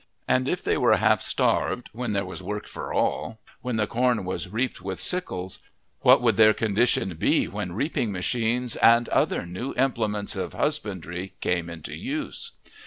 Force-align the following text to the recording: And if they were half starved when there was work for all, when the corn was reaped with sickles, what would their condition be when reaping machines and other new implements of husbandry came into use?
And 0.27 0.47
if 0.47 0.63
they 0.63 0.79
were 0.79 0.97
half 0.97 1.21
starved 1.21 1.91
when 1.93 2.13
there 2.13 2.25
was 2.25 2.41
work 2.41 2.67
for 2.67 2.91
all, 2.91 3.39
when 3.61 3.75
the 3.75 3.85
corn 3.85 4.25
was 4.25 4.49
reaped 4.49 4.81
with 4.81 4.99
sickles, 4.99 5.59
what 5.99 6.23
would 6.23 6.37
their 6.37 6.55
condition 6.55 7.13
be 7.17 7.47
when 7.47 7.73
reaping 7.73 8.11
machines 8.11 8.75
and 8.77 9.07
other 9.09 9.45
new 9.45 9.75
implements 9.75 10.35
of 10.35 10.53
husbandry 10.53 11.33
came 11.39 11.69
into 11.69 11.95
use? 11.95 12.49